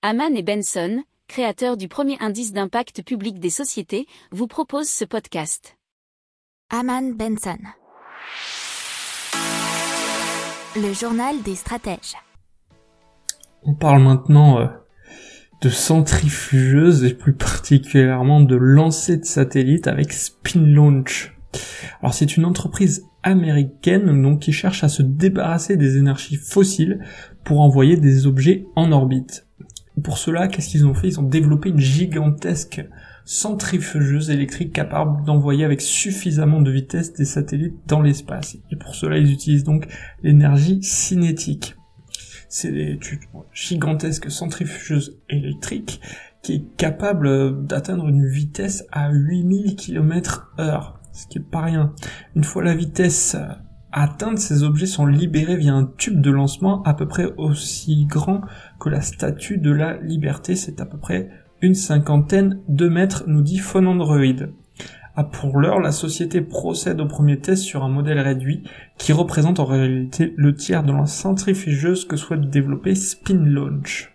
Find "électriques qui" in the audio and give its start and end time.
45.28-46.54